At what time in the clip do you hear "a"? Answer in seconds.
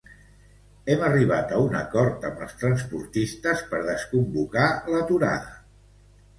1.57-1.59